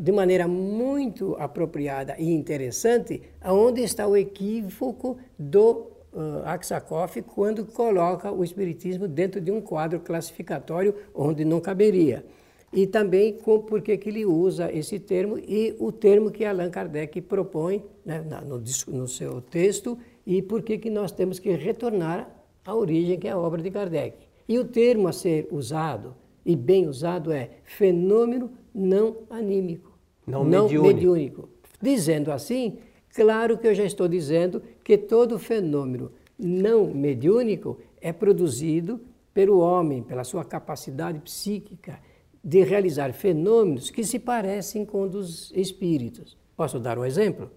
de 0.00 0.10
maneira 0.10 0.48
muito 0.48 1.36
apropriada 1.38 2.16
e 2.18 2.32
interessante 2.32 3.22
aonde 3.40 3.80
está 3.80 4.06
o 4.08 4.16
equívoco 4.16 5.18
do 5.38 5.86
uh, 6.12 6.42
Aksakoff 6.44 7.22
quando 7.22 7.64
coloca 7.64 8.32
o 8.32 8.42
espiritismo 8.42 9.06
dentro 9.06 9.40
de 9.40 9.52
um 9.52 9.60
quadro 9.60 10.00
classificatório 10.00 10.94
onde 11.14 11.44
não 11.44 11.60
caberia. 11.60 12.24
E 12.72 12.86
também 12.86 13.34
com 13.34 13.60
por 13.60 13.80
que 13.80 13.92
ele 13.92 14.26
usa 14.26 14.72
esse 14.72 14.98
termo 14.98 15.38
e 15.38 15.76
o 15.78 15.92
termo 15.92 16.32
que 16.32 16.44
Allan 16.44 16.68
Kardec 16.68 17.20
propõe 17.20 17.84
né, 18.04 18.24
no, 18.44 18.62
no, 18.88 19.06
seu 19.06 19.40
texto 19.40 19.96
e 20.26 20.42
por 20.42 20.62
que 20.62 20.90
nós 20.90 21.12
temos 21.12 21.38
que 21.38 21.52
retornar 21.52 22.28
à 22.64 22.74
origem 22.74 23.18
que 23.18 23.28
é 23.28 23.30
a 23.30 23.38
obra 23.38 23.62
de 23.62 23.70
Kardec. 23.70 24.26
E 24.48 24.58
o 24.58 24.64
termo 24.64 25.06
a 25.06 25.12
ser 25.12 25.46
usado 25.52 26.14
e 26.46 26.54
bem 26.54 26.86
usado 26.86 27.32
é 27.32 27.50
fenômeno 27.64 28.52
não 28.72 29.16
anímico, 29.28 29.98
não, 30.24 30.44
não 30.44 30.64
mediúnico. 30.68 30.94
mediúnico. 30.94 31.48
Dizendo 31.82 32.30
assim, 32.30 32.78
claro 33.12 33.58
que 33.58 33.66
eu 33.66 33.74
já 33.74 33.84
estou 33.84 34.06
dizendo 34.06 34.62
que 34.84 34.96
todo 34.96 35.40
fenômeno 35.40 36.12
não 36.38 36.86
mediúnico 36.94 37.80
é 38.00 38.12
produzido 38.12 39.00
pelo 39.34 39.58
homem, 39.58 40.04
pela 40.04 40.22
sua 40.22 40.44
capacidade 40.44 41.18
psíquica 41.18 41.98
de 42.42 42.62
realizar 42.62 43.12
fenômenos 43.12 43.90
que 43.90 44.04
se 44.04 44.20
parecem 44.20 44.84
com 44.84 45.08
dos 45.08 45.50
espíritos. 45.52 46.36
Posso 46.56 46.78
dar 46.78 46.96
um 46.96 47.04
exemplo? 47.04 47.50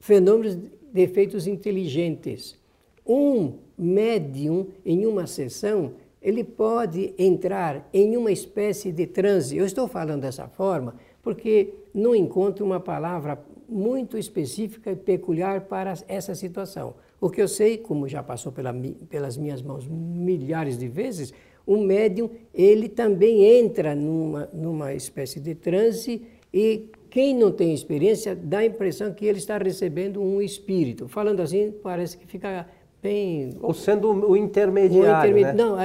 Fenômenos 0.00 0.56
de 0.56 1.00
efeitos 1.00 1.46
inteligentes. 1.46 2.58
Um 3.06 3.58
médium 3.78 4.66
em 4.84 5.06
uma 5.06 5.28
sessão 5.28 5.92
ele 6.20 6.42
pode 6.42 7.14
entrar 7.18 7.88
em 7.92 8.16
uma 8.16 8.32
espécie 8.32 8.90
de 8.90 9.06
transe. 9.06 9.56
Eu 9.56 9.64
estou 9.64 9.86
falando 9.86 10.22
dessa 10.22 10.48
forma 10.48 10.94
porque 11.22 11.74
não 11.92 12.14
encontro 12.14 12.64
uma 12.64 12.80
palavra 12.80 13.44
muito 13.68 14.16
específica 14.16 14.92
e 14.92 14.96
peculiar 14.96 15.62
para 15.62 15.94
essa 16.06 16.34
situação. 16.34 16.94
O 17.20 17.30
que 17.30 17.40
eu 17.40 17.48
sei, 17.48 17.78
como 17.78 18.08
já 18.08 18.22
passou 18.22 18.52
pela, 18.52 18.74
pelas 19.08 19.36
minhas 19.36 19.62
mãos 19.62 19.86
milhares 19.88 20.78
de 20.78 20.86
vezes, 20.86 21.32
o 21.66 21.78
médium 21.78 22.30
ele 22.54 22.88
também 22.88 23.44
entra 23.44 23.94
numa, 23.94 24.48
numa 24.52 24.94
espécie 24.94 25.40
de 25.40 25.54
transe 25.54 26.22
e 26.52 26.90
quem 27.10 27.34
não 27.34 27.50
tem 27.50 27.74
experiência 27.74 28.36
dá 28.36 28.58
a 28.58 28.66
impressão 28.66 29.12
que 29.12 29.26
ele 29.26 29.38
está 29.38 29.58
recebendo 29.58 30.22
um 30.22 30.40
espírito. 30.40 31.08
Falando 31.08 31.40
assim, 31.40 31.72
parece 31.82 32.16
que 32.16 32.26
fica 32.26 32.68
bem. 33.06 33.56
Ou 33.62 33.72
sendo 33.72 34.10
o 34.10 34.36
intermediário. 34.36 35.36
O 35.36 35.40
né? 35.40 35.52
Não, 35.52 35.76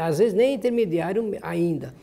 às 0.00 0.18
vezes 0.18 0.34
nem 0.34 0.54
intermediário 0.54 1.36
ainda. 1.40 1.94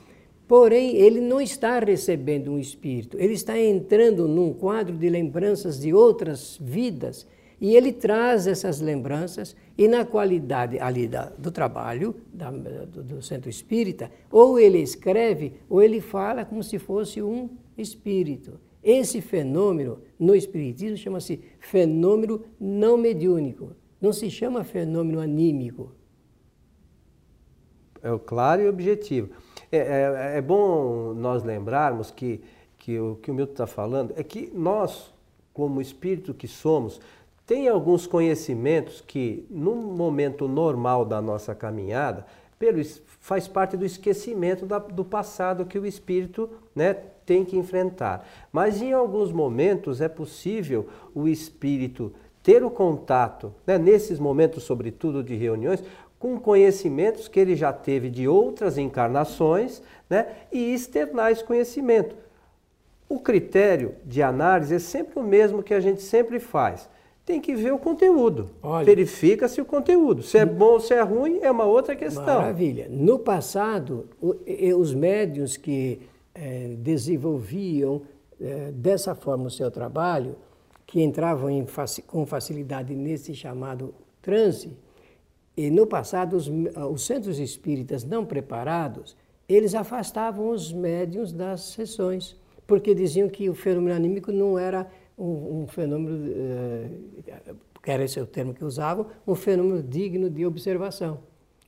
Porém, 0.47 0.95
ele 0.95 1.21
não 1.21 1.39
está 1.39 1.77
recebendo 1.77 2.51
um 2.51 2.57
espírito, 2.57 3.17
ele 3.19 3.33
está 3.33 3.57
entrando 3.59 4.27
num 4.27 4.51
quadro 4.51 4.97
de 4.97 5.07
lembranças 5.07 5.79
de 5.79 5.93
outras 5.93 6.57
vidas 6.59 7.27
e 7.61 7.75
ele 7.75 7.91
traz 7.91 8.47
essas 8.47 8.81
lembranças 8.81 9.55
e 9.77 9.87
na 9.87 10.03
qualidade 10.05 10.79
ali 10.79 11.07
da, 11.07 11.25
do 11.25 11.51
trabalho 11.51 12.15
da, 12.33 12.49
do, 12.49 13.03
do, 13.03 13.21
centro 13.21 13.47
espírita, 13.47 14.09
ou 14.31 14.59
ele 14.59 14.79
escreve 14.79 15.53
ou 15.69 15.83
ele 15.83 16.01
fala 16.01 16.43
como 16.43 16.63
se 16.63 16.79
fosse 16.79 17.21
um 17.21 17.49
espírito. 17.77 18.59
Esse 18.81 19.21
fenômeno 19.21 19.99
no 20.17 20.33
espiritismo 20.35 20.97
chama-se 20.97 21.41
fenômeno 21.59 22.41
não 22.59 22.97
mediúnico. 22.97 23.73
Não 24.01 24.13
se 24.13 24.29
chama 24.29 24.63
fenômeno 24.63 25.19
anímico. 25.19 25.91
É 28.01 28.17
claro 28.25 28.61
e 28.61 28.67
objetivo. 28.69 29.29
É, 29.71 29.77
é, 29.77 30.37
é 30.37 30.41
bom 30.41 31.13
nós 31.13 31.43
lembrarmos 31.43 32.09
que, 32.09 32.41
que 32.77 32.97
o 32.99 33.17
que 33.17 33.29
o 33.29 33.33
Milton 33.33 33.51
está 33.51 33.67
falando 33.67 34.13
é 34.15 34.23
que 34.23 34.51
nós, 34.53 35.13
como 35.53 35.81
espírito 35.81 36.33
que 36.33 36.47
somos, 36.47 36.99
tem 37.45 37.67
alguns 37.67 38.07
conhecimentos 38.07 39.01
que, 39.01 39.45
no 39.49 39.75
momento 39.75 40.47
normal 40.47 41.03
da 41.03 41.21
nossa 41.21 41.53
caminhada, 41.53 42.25
pelo, 42.59 42.79
faz 43.19 43.47
parte 43.47 43.75
do 43.75 43.85
esquecimento 43.85 44.65
da, 44.65 44.77
do 44.77 45.03
passado 45.03 45.65
que 45.65 45.79
o 45.79 45.85
espírito 45.85 46.49
né, 46.75 46.93
tem 47.25 47.43
que 47.43 47.57
enfrentar. 47.57 48.27
Mas 48.51 48.81
em 48.81 48.93
alguns 48.93 49.31
momentos 49.31 50.01
é 50.01 50.07
possível 50.07 50.87
o 51.15 51.27
espírito 51.27 52.13
ter 52.43 52.63
o 52.63 52.69
contato, 52.69 53.53
né, 53.65 53.77
nesses 53.77 54.19
momentos, 54.19 54.63
sobretudo 54.63 55.23
de 55.23 55.35
reuniões, 55.35 55.83
com 56.17 56.37
conhecimentos 56.37 57.27
que 57.27 57.39
ele 57.39 57.55
já 57.55 57.71
teve 57.71 58.09
de 58.09 58.27
outras 58.27 58.77
encarnações 58.77 59.81
né, 60.09 60.27
e 60.51 60.73
externar 60.73 61.31
esse 61.31 61.43
conhecimento. 61.43 62.15
O 63.07 63.19
critério 63.19 63.95
de 64.05 64.21
análise 64.21 64.75
é 64.75 64.79
sempre 64.79 65.19
o 65.19 65.23
mesmo 65.23 65.63
que 65.63 65.73
a 65.73 65.79
gente 65.79 66.01
sempre 66.01 66.39
faz. 66.39 66.89
tem 67.25 67.39
que 67.39 67.55
ver 67.55 67.71
o 67.71 67.77
conteúdo. 67.77 68.49
Verifica-se 68.83 69.61
o 69.61 69.65
conteúdo. 69.65 70.23
Se 70.23 70.39
é 70.39 70.45
bom 70.45 70.73
ou 70.73 70.79
se 70.79 70.95
é 70.95 71.01
ruim 71.01 71.39
é 71.43 71.51
uma 71.51 71.65
outra 71.65 71.95
questão. 71.95 72.25
Maravilha. 72.25 72.87
No 72.89 73.19
passado, 73.19 74.07
os 74.75 74.95
médios 74.95 75.55
que 75.55 76.01
é, 76.33 76.75
desenvolviam 76.77 78.01
é, 78.41 78.71
dessa 78.71 79.13
forma 79.13 79.45
o 79.45 79.51
seu 79.51 79.69
trabalho, 79.69 80.35
que 80.89 81.03
entravam 81.03 81.51
em, 81.51 81.63
com 82.07 82.25
facilidade 82.25 82.95
nesse 82.95 83.35
chamado 83.35 83.93
transe, 84.23 84.75
e 85.55 85.69
no 85.69 85.85
passado 85.85 86.35
os, 86.35 86.49
os 86.91 87.05
centros 87.05 87.37
espíritas 87.37 88.03
não 88.03 88.25
preparados, 88.25 89.15
eles 89.47 89.75
afastavam 89.75 90.49
os 90.49 90.73
médiums 90.73 91.31
das 91.31 91.61
sessões, 91.61 92.35
porque 92.65 92.95
diziam 92.95 93.29
que 93.29 93.47
o 93.51 93.53
fenômeno 93.53 93.95
anímico 93.95 94.31
não 94.31 94.57
era 94.57 94.89
um, 95.15 95.61
um 95.61 95.67
fenômeno, 95.67 96.27
eh, 96.27 96.89
que 97.83 97.91
era 97.91 98.03
esse 98.03 98.19
o 98.19 98.25
termo 98.25 98.55
que 98.55 98.65
usavam, 98.65 99.05
um 99.27 99.35
fenômeno 99.35 99.83
digno 99.83 100.27
de 100.27 100.43
observação. 100.43 101.19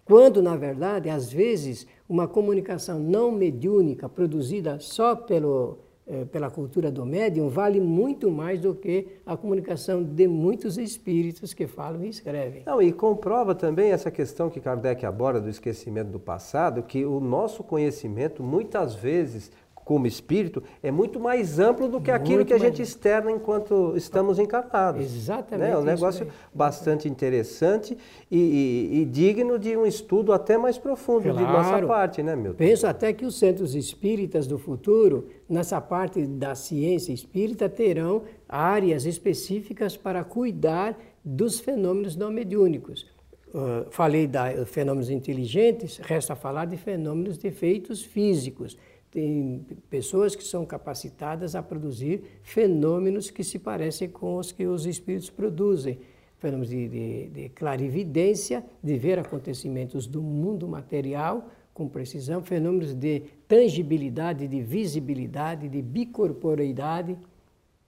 Quando, 0.03 0.41
na 0.41 0.55
verdade, 0.55 1.09
às 1.11 1.31
vezes, 1.31 1.85
uma 2.09 2.27
comunicação 2.27 2.97
não 2.97 3.31
mediúnica 3.31 4.09
produzida 4.09 4.79
só 4.79 5.15
pelo, 5.15 5.77
eh, 6.07 6.25
pela 6.25 6.49
cultura 6.49 6.91
do 6.91 7.05
médium 7.05 7.47
vale 7.47 7.79
muito 7.79 8.31
mais 8.31 8.59
do 8.59 8.73
que 8.73 9.07
a 9.25 9.37
comunicação 9.37 10.03
de 10.03 10.27
muitos 10.27 10.77
espíritos 10.77 11.53
que 11.53 11.67
falam 11.67 12.03
e 12.03 12.09
escrevem. 12.09 12.63
Não, 12.65 12.81
e 12.81 12.91
comprova 12.91 13.53
também 13.53 13.91
essa 13.91 14.09
questão 14.09 14.49
que 14.49 14.59
Kardec 14.59 15.05
aborda 15.05 15.39
do 15.39 15.49
esquecimento 15.49 16.09
do 16.09 16.19
passado, 16.19 16.81
que 16.81 17.05
o 17.05 17.19
nosso 17.19 17.63
conhecimento 17.63 18.41
muitas 18.41 18.95
vezes 18.95 19.51
como 19.83 20.07
espírito 20.07 20.63
é 20.81 20.91
muito 20.91 21.19
mais 21.19 21.59
amplo 21.59 21.87
do 21.87 21.99
que 21.99 22.11
aquilo 22.11 22.37
muito 22.37 22.47
que 22.47 22.53
a 22.53 22.57
gente 22.57 22.81
externa 22.81 23.31
enquanto 23.31 23.93
estamos 23.95 24.39
encarnados. 24.39 25.03
Exatamente. 25.03 25.67
Né? 25.67 25.71
É 25.71 25.77
um 25.77 25.83
negócio 25.83 26.27
bastante 26.53 27.07
interessante 27.07 27.97
e, 28.29 28.37
e, 28.37 29.01
e, 29.01 29.05
digno 29.05 29.57
de 29.57 29.75
um 29.75 29.85
estudo 29.85 30.33
até 30.33 30.57
mais 30.57 30.77
profundo 30.77 31.23
claro. 31.23 31.37
de 31.37 31.43
nossa 31.43 31.85
parte, 31.85 32.23
né, 32.23 32.35
Milton? 32.35 32.57
Penso 32.57 32.87
até 32.87 33.11
que 33.13 33.25
os 33.25 33.37
centros 33.37 33.75
espíritas 33.75 34.47
do 34.47 34.57
futuro, 34.57 35.27
nessa 35.49 35.81
parte 35.81 36.25
da 36.25 36.55
ciência 36.55 37.11
espírita, 37.11 37.67
terão 37.67 38.23
áreas 38.47 39.05
específicas 39.05 39.97
para 39.97 40.23
cuidar 40.23 40.97
dos 41.23 41.59
fenômenos 41.59 42.15
não 42.15 42.31
mediúnicos. 42.31 43.05
Uh, 43.53 43.85
falei 43.89 44.27
de 44.27 44.65
fenômenos 44.65 45.09
inteligentes, 45.09 45.97
resta 45.97 46.35
falar 46.35 46.65
de 46.65 46.77
fenômenos 46.77 47.37
de 47.37 47.47
efeitos 47.47 48.01
físicos 48.01 48.77
tem 49.11 49.65
pessoas 49.89 50.35
que 50.35 50.43
são 50.43 50.65
capacitadas 50.65 51.53
a 51.53 51.61
produzir 51.61 52.23
fenômenos 52.41 53.29
que 53.29 53.43
se 53.43 53.59
parecem 53.59 54.07
com 54.07 54.37
os 54.37 54.53
que 54.53 54.65
os 54.65 54.85
espíritos 54.85 55.29
produzem. 55.29 55.99
Fenômenos 56.39 56.69
de, 56.69 56.87
de, 56.87 57.27
de 57.27 57.49
clarividência, 57.49 58.65
de 58.81 58.97
ver 58.97 59.19
acontecimentos 59.19 60.07
do 60.07 60.21
mundo 60.21 60.67
material 60.67 61.49
com 61.73 61.87
precisão, 61.87 62.41
fenômenos 62.41 62.93
de 62.93 63.23
tangibilidade, 63.47 64.47
de 64.47 64.61
visibilidade, 64.61 65.67
de 65.67 65.81
bicorporeidade. 65.81 67.17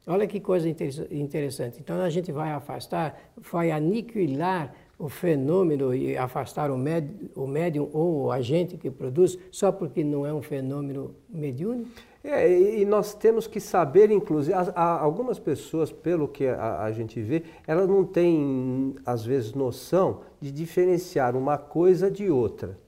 Olha 0.05 0.27
que 0.27 0.39
coisa 0.39 0.67
interessante. 0.69 1.79
Então 1.79 2.01
a 2.01 2.09
gente 2.09 2.31
vai 2.31 2.51
afastar, 2.51 3.31
vai 3.51 3.71
aniquilar 3.71 4.73
o 5.03 5.09
fenômeno 5.09 5.93
e 5.93 6.17
afastar 6.17 6.71
o, 6.71 6.77
médium 6.77 7.89
ou 7.91 8.23
o 8.23 8.31
agente 8.31 8.77
que 8.77 8.89
produz 8.89 9.37
só 9.51 9.69
porque 9.69 10.01
não 10.01 10.25
é 10.25 10.33
um 10.33 10.41
fenômeno 10.41 11.13
mediúnico? 11.27 11.89
É, 12.23 12.49
e 12.49 12.85
nós 12.85 13.13
temos 13.13 13.45
que 13.45 13.59
saber, 13.59 14.09
inclusive, 14.11 14.55
algumas 14.73 15.37
pessoas, 15.37 15.91
pelo 15.91 16.25
que 16.25 16.47
a, 16.47 16.83
a, 16.83 16.91
gente 16.93 17.21
vê, 17.21 17.43
elas 17.67 17.85
não 17.85 18.05
têm, 18.05 18.95
às 19.05 19.25
vezes, 19.25 19.53
noção 19.53 20.21
de 20.39 20.49
diferenciar 20.49 21.35
uma 21.35 21.57
coisa 21.57 22.09
de 22.09 22.29
outra. 22.29 22.79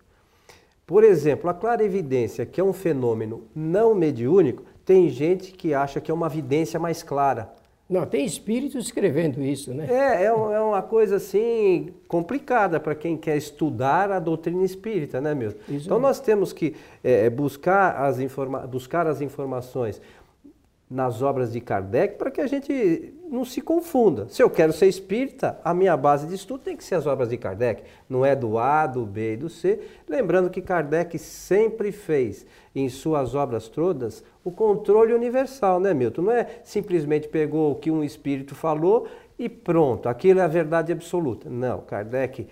Por 0.87 1.03
exemplo, 1.03 1.49
a 1.49 1.53
clarevidência, 1.53 2.45
que 2.45 2.61
é 2.61 2.63
um 2.63 2.71
fenômeno 2.71 3.43
não 3.53 3.93
mediúnico, 3.93 4.63
tem 4.85 5.09
gente 5.09 5.51
que 5.51 5.73
acha 5.73 5.99
que 5.99 6.09
é 6.09 6.13
uma 6.13 6.29
vidência 6.29 6.79
mais 6.79 7.03
clara. 7.03 7.53
Não, 7.87 8.03
tem 8.05 8.25
espíritos 8.25 8.85
escrevendo 8.85 9.43
isso, 9.43 9.71
né? 9.71 9.87
É, 9.87 10.23
é, 10.23 10.25
é 10.25 10.31
uma 10.31 10.81
coisa 10.81 11.17
assim 11.17 11.93
complicada 12.07 12.79
para 12.79 12.95
quem 12.95 13.15
quer 13.15 13.37
estudar 13.37 14.11
a 14.11 14.19
doutrina 14.19 14.63
espírita, 14.63 15.21
né, 15.21 15.35
meu? 15.35 15.53
Isso 15.69 15.85
então 15.85 15.99
nós 15.99 16.19
temos 16.19 16.51
que 16.51 16.75
é, 17.03 17.29
buscar, 17.29 17.95
as 18.03 18.19
informa 18.19 18.65
buscar 18.65 19.05
as 19.05 19.21
informações 19.21 20.01
nas 20.89 21.21
obras 21.21 21.53
de 21.53 21.61
Kardec 21.61 22.17
para 22.17 22.31
que 22.31 22.41
a 22.41 22.47
gente 22.47 23.13
não 23.29 23.43
se 23.43 23.61
confunda. 23.61 24.27
Se 24.29 24.41
eu 24.41 24.49
quero 24.49 24.71
ser 24.71 24.87
espírita, 24.87 25.59
a 25.63 25.73
minha 25.73 25.95
base 25.97 26.27
de 26.27 26.35
estudo 26.35 26.63
tem 26.63 26.77
que 26.77 26.83
ser 26.83 26.95
as 26.95 27.07
obras 27.07 27.29
de 27.29 27.37
Kardec, 27.37 27.83
não 28.09 28.25
é 28.25 28.35
do 28.35 28.57
A, 28.57 28.85
do 28.87 29.05
B 29.05 29.33
e 29.33 29.37
do 29.37 29.49
C. 29.49 29.79
Lembrando 30.07 30.49
que 30.49 30.61
Kardec 30.61 31.17
sempre 31.17 31.91
fez 31.91 32.45
em 32.75 32.87
suas 32.89 33.35
obras 33.35 33.67
todas 33.67 34.23
o 34.43 34.51
controle 34.51 35.13
universal, 35.13 35.79
né, 35.79 35.93
Milton? 35.93 36.23
Não 36.23 36.31
é 36.31 36.47
simplesmente 36.63 37.27
pegou 37.27 37.71
o 37.71 37.75
que 37.75 37.89
um 37.89 38.03
espírito 38.03 38.53
falou 38.53 39.07
e 39.37 39.49
pronto, 39.49 40.07
aquilo 40.07 40.39
é 40.39 40.43
a 40.43 40.47
verdade 40.47 40.91
absoluta. 40.91 41.49
Não, 41.49 41.81
Kardec 41.81 42.47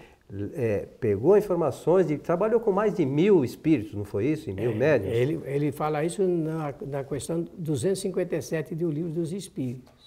é, 0.56 0.88
pegou 1.00 1.38
informações 1.38 2.10
e 2.10 2.18
trabalhou 2.18 2.60
com 2.60 2.72
mais 2.72 2.94
de 2.94 3.06
mil 3.06 3.46
espíritos, 3.46 3.94
não 3.94 4.04
foi 4.04 4.28
isso? 4.28 4.50
Em 4.50 4.54
mil 4.54 4.72
é? 4.82 4.96
Ele, 5.06 5.40
ele 5.46 5.72
fala 5.72 6.04
isso 6.04 6.24
na, 6.24 6.74
na 6.82 7.04
questão 7.04 7.46
257 7.58 8.74
do 8.74 8.90
Livro 8.90 9.12
dos 9.12 9.32
Espíritos. 9.32 10.03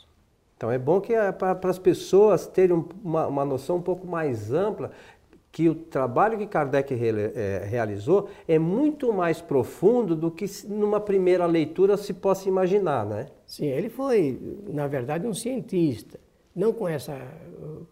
Então 0.57 0.71
é 0.71 0.79
bom 0.79 1.01
que 1.01 1.13
é, 1.13 1.31
para 1.33 1.59
as 1.65 1.79
pessoas 1.79 2.47
terem 2.47 2.85
uma, 3.05 3.27
uma 3.27 3.45
noção 3.45 3.77
um 3.77 3.83
pouco 3.83 4.07
mais 4.07 4.53
ampla 4.53 4.91
que 5.53 5.69
o 5.69 5.75
trabalho 5.75 6.37
que 6.37 6.47
Kardec 6.47 6.93
é, 6.93 7.65
realizou 7.67 8.29
é 8.47 8.59
muito 8.59 9.13
mais 9.13 9.41
profundo 9.41 10.15
do 10.15 10.31
que 10.31 10.45
numa 10.69 11.01
primeira 11.01 11.47
leitura 11.47 11.97
se 11.97 12.13
possa 12.13 12.47
imaginar, 12.47 13.07
né? 13.07 13.27
Sim, 13.47 13.67
ele 13.67 13.89
foi, 13.89 14.39
na 14.69 14.87
verdade, 14.87 15.27
um 15.27 15.33
cientista 15.33 16.19
não 16.57 16.73
com, 16.73 16.89
essa, 16.89 17.21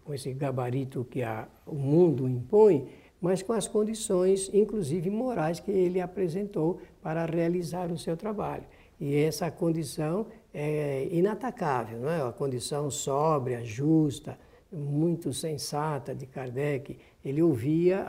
com 0.03 0.11
esse 0.11 0.33
gabarito 0.33 1.05
que 1.05 1.21
a, 1.21 1.47
o 1.67 1.75
mundo 1.75 2.27
impõe, 2.27 2.87
mas 3.21 3.43
com 3.43 3.53
as 3.53 3.67
condições, 3.67 4.49
inclusive 4.51 5.07
morais, 5.11 5.59
que 5.59 5.69
ele 5.69 6.01
apresentou 6.01 6.79
para 7.01 7.25
realizar 7.25 7.91
o 7.91 7.97
seu 7.97 8.17
trabalho. 8.17 8.63
E 8.99 9.15
essa 9.15 9.51
condição 9.51 10.25
é 10.57 11.09
inatacável, 11.11 11.99
não 11.99 12.09
é? 12.09 12.21
A 12.21 12.31
condição 12.31 12.89
sóbria, 12.89 13.61
justa, 13.61 14.39
muito 14.71 15.33
sensata 15.33 16.15
de 16.15 16.25
Kardec. 16.25 16.97
Ele 17.23 17.41
ouvia, 17.41 18.05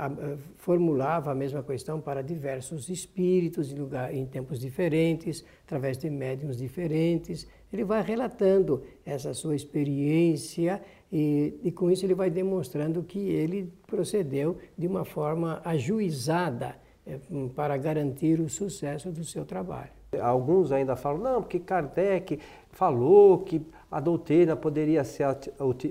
formulava 0.56 1.32
a 1.32 1.34
mesma 1.34 1.60
questão 1.62 2.00
para 2.00 2.22
diversos 2.22 2.88
espíritos 2.88 3.72
em, 3.72 3.74
lugar, 3.74 4.14
em 4.14 4.24
tempos 4.26 4.60
diferentes, 4.60 5.44
através 5.64 5.98
de 5.98 6.08
médiums 6.08 6.56
diferentes. 6.56 7.48
Ele 7.72 7.82
vai 7.82 8.00
relatando 8.00 8.84
essa 9.04 9.34
sua 9.34 9.56
experiência 9.56 10.80
e, 11.10 11.58
e 11.64 11.72
com 11.72 11.90
isso 11.90 12.06
ele 12.06 12.14
vai 12.14 12.30
demonstrando 12.30 13.02
que 13.02 13.18
ele 13.18 13.72
procedeu 13.88 14.56
de 14.78 14.86
uma 14.86 15.04
forma 15.04 15.60
ajuizada 15.64 16.76
é, 17.04 17.18
para 17.56 17.76
garantir 17.76 18.38
o 18.38 18.48
sucesso 18.48 19.10
do 19.10 19.24
seu 19.24 19.44
trabalho. 19.44 19.95
Alguns 20.20 20.72
ainda 20.72 20.96
falam, 20.96 21.18
não, 21.18 21.42
porque 21.42 21.58
Kardec 21.58 22.38
falou 22.70 23.38
que 23.38 23.62
a 23.90 24.00
doutrina 24.00 24.54
poderia 24.54 25.02
ser 25.04 25.26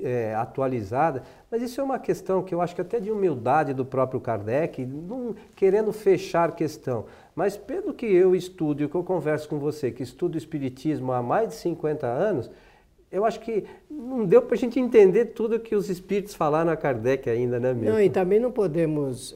é, 0.03 0.35
atualizada, 0.35 1.23
mas 1.49 1.61
isso 1.61 1.79
é 1.79 1.83
uma 1.83 1.97
questão 1.97 2.43
que 2.43 2.53
eu 2.53 2.61
acho 2.61 2.75
que 2.75 2.81
até 2.81 2.99
de 2.99 3.09
humildade 3.09 3.73
do 3.73 3.85
próprio 3.85 4.19
Kardec, 4.19 4.85
não 4.85 5.35
querendo 5.55 5.91
fechar 5.91 6.51
questão. 6.51 7.05
Mas 7.33 7.57
pelo 7.57 7.93
que 7.93 8.05
eu 8.05 8.35
estudo 8.35 8.83
e 8.83 8.87
que 8.87 8.95
eu 8.95 9.03
converso 9.03 9.49
com 9.49 9.57
você, 9.57 9.91
que 9.91 10.03
estudo 10.03 10.37
Espiritismo 10.37 11.11
há 11.11 11.23
mais 11.23 11.49
de 11.49 11.55
50 11.55 12.05
anos, 12.05 12.51
eu 13.11 13.23
acho 13.23 13.39
que 13.39 13.63
não 13.89 14.25
deu 14.25 14.41
para 14.41 14.55
a 14.55 14.57
gente 14.57 14.79
entender 14.79 15.27
tudo 15.27 15.59
que 15.59 15.75
os 15.75 15.89
espíritos 15.89 16.35
falaram 16.35 16.71
a 16.71 16.75
Kardec 16.75 17.29
ainda, 17.29 17.59
né, 17.59 17.73
mesmo? 17.73 17.91
Não, 17.91 18.01
e 18.01 18.09
também 18.09 18.39
não 18.39 18.51
podemos 18.51 19.33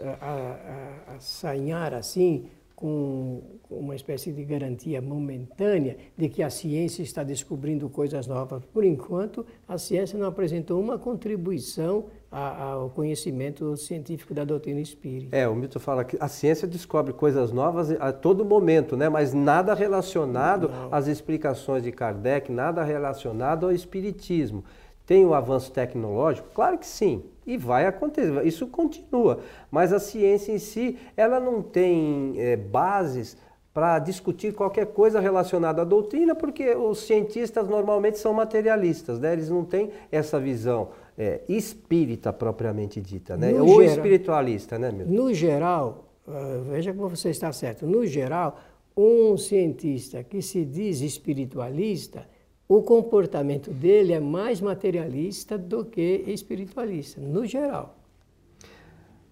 assanhar 1.15 1.93
assim 1.93 2.45
com 2.79 3.41
uma 3.69 3.93
espécie 3.93 4.31
de 4.31 4.41
garantia 4.45 5.01
momentânea 5.01 5.97
de 6.15 6.29
que 6.29 6.41
a 6.41 6.49
ciência 6.49 7.03
está 7.03 7.23
descobrindo 7.23 7.89
coisas 7.89 8.25
novas. 8.25 8.63
Por 8.71 8.85
enquanto, 8.85 9.45
a 9.67 9.77
ciência 9.77 10.17
não 10.17 10.25
apresentou 10.25 10.79
uma 10.79 10.97
contribuição 10.97 12.05
ao 12.31 12.89
conhecimento 12.91 13.75
científico 13.75 14.33
da 14.33 14.45
doutrina 14.45 14.79
espírita. 14.79 15.35
É, 15.35 15.45
o 15.45 15.53
Milton 15.55 15.79
fala 15.79 16.05
que 16.05 16.15
a 16.21 16.29
ciência 16.29 16.65
descobre 16.65 17.11
coisas 17.11 17.51
novas 17.51 17.91
a 17.99 18.13
todo 18.13 18.45
momento, 18.45 18.95
né? 18.95 19.09
mas 19.09 19.33
nada 19.33 19.73
relacionado 19.73 20.69
não. 20.69 20.87
às 20.89 21.07
explicações 21.07 21.83
de 21.83 21.91
Kardec, 21.91 22.49
nada 22.49 22.81
relacionado 22.81 23.65
ao 23.65 23.73
espiritismo. 23.73 24.63
Tem 25.05 25.25
o 25.25 25.33
avanço 25.33 25.69
tecnológico? 25.73 26.47
Claro 26.53 26.77
que 26.77 26.87
sim, 26.87 27.23
e 27.49 27.57
vai 27.57 27.87
acontecer, 27.87 28.45
isso 28.45 28.67
continua. 28.67 29.39
Mas 29.71 29.91
a 29.91 29.99
ciência 29.99 30.51
em 30.51 30.59
si, 30.59 30.97
ela 31.17 31.39
não 31.39 31.63
tem 31.63 32.35
é, 32.37 32.55
bases 32.55 33.35
para 33.73 33.97
discutir 33.97 34.53
qualquer 34.53 34.87
coisa 34.87 35.19
relacionada 35.19 35.81
à 35.81 35.85
doutrina, 35.85 36.35
porque 36.35 36.75
os 36.75 36.99
cientistas 36.99 37.67
normalmente 37.67 38.19
são 38.19 38.33
materialistas, 38.33 39.19
né? 39.19 39.33
eles 39.33 39.49
não 39.49 39.63
têm 39.63 39.89
essa 40.11 40.39
visão 40.39 40.89
é, 41.17 41.41
espírita 41.49 42.31
propriamente 42.31 43.01
dita, 43.01 43.35
né? 43.35 43.51
ou 43.53 43.81
geral, 43.81 43.81
espiritualista. 43.83 44.77
Né, 44.77 44.91
Milton? 44.91 45.11
No 45.11 45.33
geral, 45.33 46.05
uh, 46.27 46.63
veja 46.69 46.93
como 46.93 47.09
você 47.09 47.29
está 47.29 47.51
certo, 47.51 47.87
no 47.87 48.05
geral, 48.05 48.59
um 48.95 49.37
cientista 49.37 50.23
que 50.23 50.41
se 50.41 50.63
diz 50.65 51.01
espiritualista, 51.01 52.27
o 52.69 52.83
comportamento 52.83 53.71
dele 53.71 54.13
é 54.13 54.19
mais 54.19 54.61
materialista 54.61 55.57
do 55.57 55.83
que 55.83 56.23
espiritualista, 56.27 57.19
no 57.19 57.43
geral. 57.43 57.95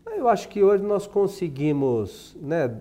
Eu 0.07 0.27
acho 0.27 0.49
que 0.49 0.63
hoje 0.63 0.83
nós 0.83 1.05
conseguimos 1.05 2.35
né, 2.41 2.75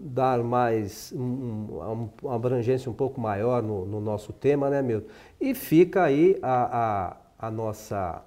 dar 0.00 0.42
mais 0.42 1.12
um, 1.14 2.08
uma 2.20 2.34
abrangência 2.34 2.90
um 2.90 2.94
pouco 2.94 3.20
maior 3.20 3.62
no, 3.62 3.86
no, 3.86 4.00
nosso 4.00 4.32
tema, 4.32 4.68
né, 4.68 4.82
Milton? 4.82 5.06
E 5.40 5.54
fica 5.54 6.02
aí 6.02 6.36
a, 6.42 7.12
a, 7.38 7.46
a 7.46 7.50
nossa 7.52 8.24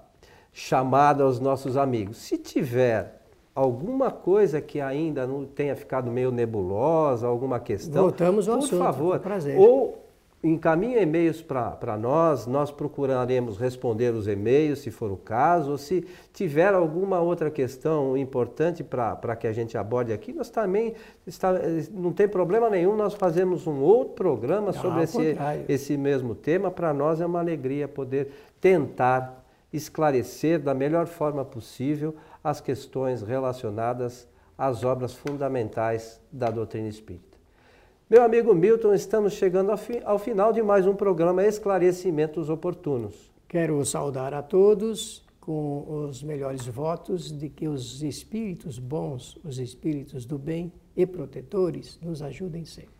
chamada 0.54 1.24
aos 1.24 1.38
nossos 1.38 1.76
amigos. 1.76 2.16
Se 2.16 2.38
tiver 2.38 3.20
alguma 3.54 4.10
coisa 4.10 4.62
que 4.62 4.80
ainda 4.80 5.26
não 5.26 5.44
tenha 5.44 5.76
ficado 5.76 6.10
meio 6.10 6.30
nebulosa, 6.30 7.26
alguma 7.26 7.60
questão, 7.60 8.04
Voltamos 8.04 8.48
ao 8.48 8.56
por 8.56 8.64
assunto, 8.64 8.78
favor, 8.78 9.20
prazer. 9.20 9.58
ou 9.58 10.05
encaminhe 10.42 11.00
e-mails 11.00 11.42
para 11.42 11.96
nós, 11.98 12.46
nós 12.46 12.70
procuraremos 12.70 13.58
responder 13.58 14.14
os 14.14 14.28
e-mails, 14.28 14.80
se 14.80 14.90
for 14.90 15.10
o 15.10 15.16
caso, 15.16 15.72
ou 15.72 15.78
se 15.78 16.06
tiver 16.32 16.74
alguma 16.74 17.20
outra 17.20 17.50
questão 17.50 18.16
importante 18.16 18.84
para 18.84 19.34
que 19.36 19.46
a 19.46 19.52
gente 19.52 19.76
aborde 19.76 20.12
aqui, 20.12 20.32
nós 20.32 20.50
também, 20.50 20.94
está, 21.26 21.52
não 21.90 22.12
tem 22.12 22.28
problema 22.28 22.70
nenhum, 22.70 22.94
nós 22.94 23.14
fazemos 23.14 23.66
um 23.66 23.80
outro 23.80 24.14
programa 24.14 24.72
sobre 24.72 25.02
esse, 25.02 25.36
esse 25.68 25.96
mesmo 25.96 26.34
tema. 26.34 26.70
Para 26.70 26.92
nós 26.92 27.20
é 27.20 27.26
uma 27.26 27.40
alegria 27.40 27.88
poder 27.88 28.30
tentar 28.60 29.44
esclarecer 29.72 30.60
da 30.60 30.74
melhor 30.74 31.06
forma 31.06 31.44
possível 31.44 32.14
as 32.42 32.60
questões 32.60 33.22
relacionadas 33.22 34.28
às 34.56 34.84
obras 34.84 35.12
fundamentais 35.12 36.20
da 36.30 36.50
doutrina 36.50 36.88
espírita. 36.88 37.35
Meu 38.08 38.22
amigo 38.22 38.54
Milton, 38.54 38.94
estamos 38.94 39.32
chegando 39.32 39.72
ao, 39.72 39.76
fi 39.76 40.00
ao 40.04 40.16
final 40.16 40.52
de 40.52 40.62
mais 40.62 40.86
um 40.86 40.94
programa 40.94 41.44
Esclarecimentos 41.44 42.48
Oportunos. 42.48 43.32
Quero 43.48 43.84
saudar 43.84 44.32
a 44.32 44.40
todos 44.44 45.26
com 45.40 46.04
os 46.06 46.22
melhores 46.22 46.64
votos 46.68 47.36
de 47.36 47.48
que 47.48 47.66
os 47.66 48.04
espíritos 48.04 48.78
bons, 48.78 49.36
os 49.42 49.58
espíritos 49.58 50.24
do 50.24 50.38
bem 50.38 50.72
e 50.96 51.04
protetores 51.04 51.98
nos 52.00 52.22
ajudem 52.22 52.64
sempre. 52.64 52.92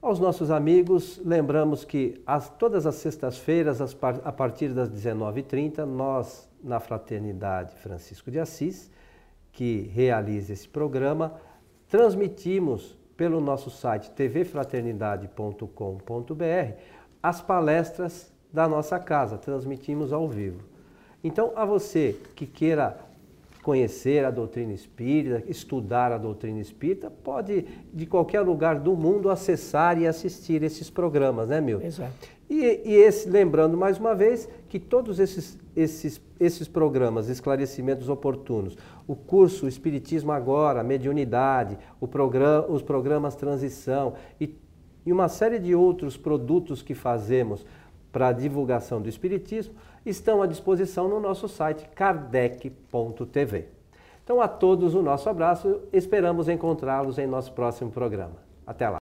Aos 0.00 0.18
nossos 0.18 0.50
amigos, 0.50 1.20
lembramos 1.22 1.84
que 1.84 2.22
as, 2.26 2.48
todas 2.48 2.86
as 2.86 2.94
sextas-feiras, 2.94 3.78
a 4.24 4.32
partir 4.32 4.72
das 4.72 4.88
19h30, 4.88 5.84
nós, 5.84 6.48
na 6.64 6.80
Fraternidade 6.80 7.74
Francisco 7.74 8.30
de 8.30 8.40
Assis, 8.40 8.90
que 9.52 9.82
realiza 9.92 10.54
esse 10.54 10.66
programa, 10.66 11.38
transmitimos 11.90 12.96
pelo 13.18 13.40
nosso 13.40 13.68
site 13.68 14.10
tvfraternidade.com.br 14.12 16.72
as 17.20 17.42
palestras 17.42 18.32
da 18.50 18.66
nossa 18.68 18.98
casa, 18.98 19.36
transmitimos 19.36 20.12
ao 20.12 20.28
vivo. 20.28 20.60
Então, 21.22 21.52
a 21.56 21.64
você 21.64 22.16
que 22.36 22.46
queira 22.46 22.96
conhecer 23.62 24.24
a 24.24 24.30
doutrina 24.30 24.72
espírita, 24.72 25.42
estudar 25.50 26.12
a 26.12 26.16
doutrina 26.16 26.60
espírita, 26.60 27.10
pode 27.10 27.66
de 27.92 28.06
qualquer 28.06 28.40
lugar 28.40 28.78
do 28.78 28.96
mundo 28.96 29.28
acessar 29.28 30.00
e 30.00 30.06
assistir 30.06 30.62
esses 30.62 30.88
programas, 30.88 31.48
né, 31.48 31.60
Milton? 31.60 31.84
Exato. 31.84 32.37
E, 32.48 32.80
e 32.84 32.94
esse, 32.94 33.28
lembrando 33.28 33.76
mais 33.76 33.98
uma 33.98 34.14
vez 34.14 34.48
que 34.68 34.78
todos 34.78 35.18
esses, 35.18 35.58
esses, 35.76 36.20
esses 36.40 36.66
programas, 36.66 37.28
esclarecimentos 37.28 38.08
oportunos, 38.08 38.76
o 39.06 39.14
curso 39.14 39.68
Espiritismo 39.68 40.32
Agora, 40.32 40.82
Mediunidade, 40.82 41.78
programa, 42.10 42.66
os 42.68 42.82
programas 42.82 43.34
Transição 43.34 44.14
e, 44.40 44.54
e 45.04 45.12
uma 45.12 45.28
série 45.28 45.58
de 45.58 45.74
outros 45.74 46.16
produtos 46.16 46.82
que 46.82 46.94
fazemos 46.94 47.66
para 48.10 48.28
a 48.28 48.32
divulgação 48.32 49.02
do 49.02 49.08
Espiritismo 49.08 49.74
estão 50.04 50.40
à 50.42 50.46
disposição 50.46 51.08
no 51.08 51.20
nosso 51.20 51.48
site 51.48 51.86
kardec.tv. 51.94 53.66
Então, 54.24 54.40
a 54.40 54.48
todos 54.48 54.94
o 54.94 55.02
nosso 55.02 55.28
abraço, 55.28 55.80
esperamos 55.92 56.48
encontrá-los 56.48 57.18
em 57.18 57.26
nosso 57.26 57.52
próximo 57.52 57.90
programa. 57.90 58.36
Até 58.66 58.88
lá! 58.88 58.96